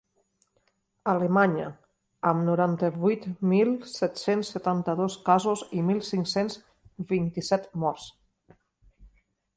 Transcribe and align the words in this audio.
Alemanya, 1.11 1.65
amb 2.29 2.43
noranta-vuit 2.47 3.27
mil 3.51 3.75
set-cents 3.97 4.51
setanta-dos 4.55 5.19
casos 5.31 5.65
i 5.81 5.85
mil 5.91 6.01
cinc-cents 6.09 6.57
vint-i-set 7.13 7.69
morts. 7.85 8.09